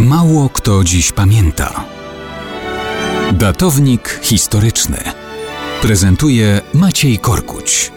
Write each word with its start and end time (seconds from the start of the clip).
Mało 0.00 0.48
kto 0.48 0.84
dziś 0.84 1.12
pamięta. 1.12 1.84
Datownik 3.32 4.20
historyczny 4.22 4.96
prezentuje 5.82 6.60
Maciej 6.74 7.18
Korkuć. 7.18 7.92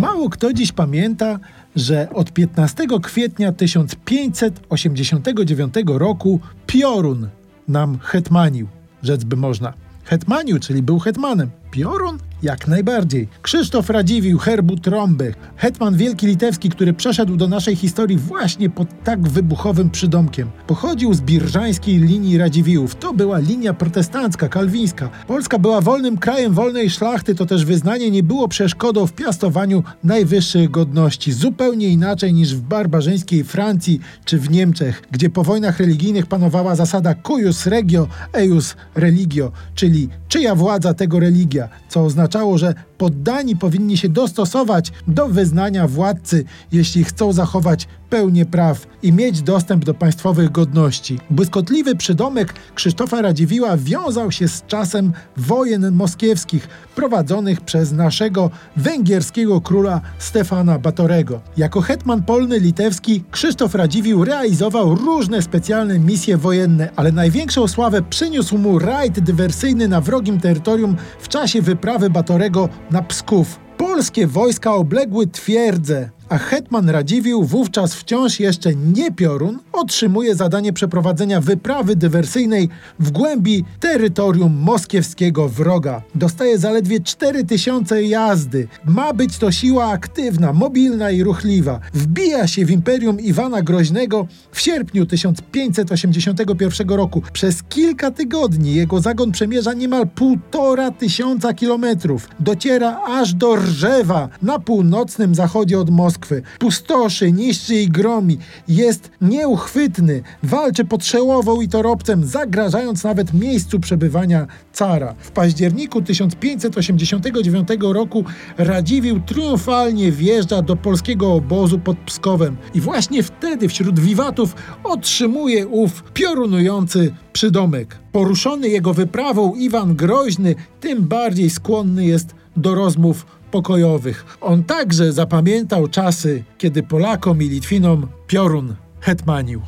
Mało 0.00 0.30
kto 0.30 0.52
dziś 0.52 0.72
pamięta, 0.72 1.38
że 1.76 2.08
od 2.14 2.32
15 2.32 2.86
kwietnia 3.02 3.52
1589 3.52 5.74
roku 5.86 6.40
Piorun 6.66 7.28
nam 7.68 7.98
hetmanił, 8.02 8.68
rzec 9.02 9.24
by 9.24 9.36
można. 9.36 9.83
Hetmanił, 10.04 10.58
czyli 10.58 10.82
był 10.82 10.98
hetmanem. 10.98 11.50
Piorun? 11.70 12.18
Jak 12.42 12.68
najbardziej. 12.68 13.28
Krzysztof 13.42 13.90
Radziwił, 13.90 14.38
herbu 14.38 14.76
trąby. 14.76 15.34
Hetman 15.56 15.96
wielki 15.96 16.26
litewski, 16.26 16.70
który 16.70 16.92
przeszedł 16.92 17.36
do 17.36 17.48
naszej 17.48 17.76
historii 17.76 18.18
właśnie 18.18 18.70
pod 18.70 18.88
tak 19.04 19.28
wybuchowym 19.28 19.90
przydomkiem. 19.90 20.50
Pochodził 20.66 21.14
z 21.14 21.20
birżańskiej 21.20 21.98
linii 21.98 22.38
Radziwiłłów. 22.38 22.94
To 22.94 23.14
była 23.14 23.38
linia 23.38 23.74
protestancka, 23.74 24.48
kalwińska. 24.48 25.10
Polska 25.26 25.58
była 25.58 25.80
wolnym 25.80 26.18
krajem 26.18 26.54
wolnej 26.54 26.90
szlachty, 26.90 27.34
to 27.34 27.46
też 27.46 27.64
wyznanie 27.64 28.10
nie 28.10 28.22
było 28.22 28.48
przeszkodą 28.48 29.06
w 29.06 29.12
piastowaniu 29.12 29.82
najwyższych 30.04 30.70
godności. 30.70 31.32
Zupełnie 31.32 31.88
inaczej 31.88 32.34
niż 32.34 32.54
w 32.54 32.60
barbarzyńskiej 32.60 33.44
Francji 33.44 34.00
czy 34.24 34.38
w 34.38 34.50
Niemczech, 34.50 35.02
gdzie 35.10 35.30
po 35.30 35.44
wojnach 35.44 35.78
religijnych 35.78 36.26
panowała 36.26 36.76
zasada 36.76 37.14
cuius 37.26 37.66
regio, 37.66 38.08
eius 38.32 38.76
religio, 38.94 39.52
czyli 39.74 39.93
li 39.94 40.08
czyja 40.34 40.54
władza 40.54 40.94
tego 40.94 41.20
religia 41.20 41.68
co 41.88 42.04
oznaczało, 42.04 42.58
że 42.58 42.74
poddani 42.98 43.56
powinni 43.56 43.96
się 43.96 44.08
dostosować 44.08 44.92
do 45.08 45.28
wyznania 45.28 45.88
władcy, 45.88 46.44
jeśli 46.72 47.04
chcą 47.04 47.32
zachować 47.32 47.88
pełnię 48.10 48.46
praw 48.46 48.86
i 49.02 49.12
mieć 49.12 49.42
dostęp 49.42 49.84
do 49.84 49.94
państwowych 49.94 50.52
godności. 50.52 51.18
Błyskotliwy 51.30 51.96
przydomek 51.96 52.54
Krzysztofa 52.74 53.22
Radziwiła 53.22 53.76
wiązał 53.76 54.32
się 54.32 54.48
z 54.48 54.62
czasem 54.66 55.12
wojen 55.36 55.92
moskiewskich 55.92 56.68
prowadzonych 56.94 57.60
przez 57.60 57.92
naszego 57.92 58.50
węgierskiego 58.76 59.60
króla 59.60 60.00
Stefana 60.18 60.78
Batorego. 60.78 61.40
Jako 61.56 61.80
hetman 61.80 62.22
polny 62.22 62.58
litewski 62.58 63.24
Krzysztof 63.30 63.74
Radziwił 63.74 64.24
realizował 64.24 64.94
różne 64.94 65.42
specjalne 65.42 65.98
misje 65.98 66.36
wojenne, 66.36 66.90
ale 66.96 67.12
największą 67.12 67.68
sławę 67.68 68.02
przyniósł 68.10 68.58
mu 68.58 68.78
rajd 68.78 69.20
dywersyjny 69.20 69.88
na 69.88 70.00
wrogim 70.24 70.40
terytorium 70.40 70.96
w 71.20 71.28
czasie 71.28 71.62
wyprawy 71.62 72.10
Batorego 72.10 72.68
na 72.90 73.02
Psków. 73.02 73.60
Polskie 73.76 74.26
wojska 74.26 74.74
obległy 74.74 75.26
twierdzę, 75.26 76.10
a 76.28 76.38
hetman 76.38 76.88
Radziwiłł, 76.90 77.44
wówczas 77.44 77.94
wciąż 77.94 78.40
jeszcze 78.40 78.74
nie 78.74 79.12
piorun, 79.12 79.58
otrzymuje 79.72 80.34
zadanie 80.34 80.72
przeprowadzenia 80.72 81.40
wyprawy 81.40 81.96
dywersyjnej 81.96 82.68
w 82.98 83.10
głębi 83.10 83.64
terytorium 83.80 84.56
moskiewskiego 84.60 85.48
wroga. 85.48 86.02
Dostaje 86.14 86.58
zaledwie 86.58 87.00
4000 87.00 88.02
jazdy. 88.02 88.68
Ma 88.84 89.12
być 89.12 89.38
to 89.38 89.52
siła 89.52 89.86
aktywna, 89.86 90.52
mobilna 90.52 91.10
i 91.10 91.22
ruchliwa. 91.22 91.80
Wbija 91.94 92.46
się 92.46 92.66
w 92.66 92.70
imperium 92.70 93.20
Iwana 93.20 93.62
Groźnego 93.62 94.26
w 94.52 94.60
sierpniu 94.60 95.06
1581 95.06 96.88
roku. 96.88 97.22
Przez 97.32 97.62
kilka 97.62 98.10
tygodni 98.10 98.74
jego 98.74 99.00
zagon 99.00 99.32
przemierza 99.32 99.72
niemal 99.72 100.06
półtora 100.06 100.90
tysiąca 100.90 101.54
kilometrów. 101.54 102.28
Dociera 102.40 103.00
aż 103.06 103.34
do 103.34 103.56
Rżewa 103.56 104.28
na 104.42 104.58
północnym 104.58 105.34
zachodzie 105.34 105.78
od 105.78 105.90
Moskwy. 105.90 106.13
Moskwy. 106.14 106.42
Pustoszy, 106.58 107.32
niszczy 107.32 107.74
i 107.74 107.88
gromi. 107.88 108.38
Jest 108.68 109.10
nieuchwytny. 109.20 110.22
Walczy 110.42 110.84
pod 110.84 111.04
Szełową 111.04 111.60
i 111.60 111.68
Toropcem, 111.68 112.24
zagrażając 112.24 113.04
nawet 113.04 113.34
miejscu 113.34 113.80
przebywania 113.80 114.46
cara. 114.72 115.14
W 115.18 115.30
październiku 115.30 116.02
1589 116.02 117.68
roku 117.80 118.24
Radziwił 118.58 119.20
triumfalnie 119.20 120.12
wjeżdża 120.12 120.62
do 120.62 120.76
polskiego 120.76 121.34
obozu 121.34 121.78
pod 121.78 121.98
Pskowem. 121.98 122.56
I 122.74 122.80
właśnie 122.80 123.22
wtedy 123.22 123.68
wśród 123.68 124.00
wiwatów 124.00 124.54
otrzymuje 124.84 125.66
ów 125.66 126.02
piorunujący 126.14 127.14
przydomek. 127.32 127.98
Poruszony 128.12 128.68
jego 128.68 128.94
wyprawą 128.94 129.54
Iwan 129.54 129.96
Groźny 129.96 130.54
tym 130.80 131.02
bardziej 131.02 131.50
skłonny 131.50 132.04
jest 132.04 132.34
do 132.56 132.74
rozmów 132.74 133.26
pokojowych. 133.54 134.38
On 134.40 134.64
także 134.64 135.12
zapamiętał 135.12 135.88
czasy, 135.88 136.44
kiedy 136.58 136.82
Polakom 136.82 137.42
i 137.42 137.48
Litwinom 137.48 138.06
piorun 138.26 138.76
hetmanił. 139.00 139.62